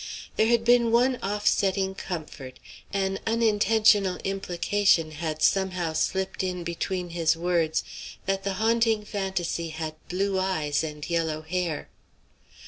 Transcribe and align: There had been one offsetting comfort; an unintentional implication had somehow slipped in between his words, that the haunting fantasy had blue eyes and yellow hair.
There 0.35 0.47
had 0.47 0.65
been 0.65 0.91
one 0.91 1.17
offsetting 1.17 1.93
comfort; 1.93 2.57
an 2.91 3.19
unintentional 3.27 4.17
implication 4.23 5.11
had 5.11 5.43
somehow 5.43 5.93
slipped 5.93 6.41
in 6.41 6.63
between 6.63 7.11
his 7.11 7.37
words, 7.37 7.83
that 8.25 8.43
the 8.43 8.53
haunting 8.53 9.05
fantasy 9.05 9.69
had 9.69 9.93
blue 10.09 10.39
eyes 10.39 10.83
and 10.83 11.07
yellow 11.07 11.43
hair. 11.43 11.87